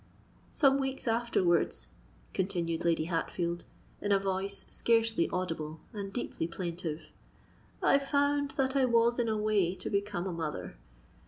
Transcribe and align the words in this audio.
"Some 0.51 0.79
weeks 0.79 1.07
afterwards," 1.07 1.89
continued 2.33 2.83
Lady 2.83 3.03
Hatfield, 3.03 3.65
in 4.01 4.11
a 4.11 4.17
voice 4.17 4.65
scarcely 4.67 5.29
audible 5.29 5.79
and 5.93 6.11
deeply 6.11 6.47
plaintive, 6.47 7.11
"I 7.83 7.99
found 7.99 8.49
that 8.57 8.75
I 8.75 8.85
was 8.85 9.19
in 9.19 9.29
a 9.29 9.37
way 9.37 9.75
to 9.75 9.91
become 9.91 10.25
a 10.25 10.33
mother. 10.33 10.75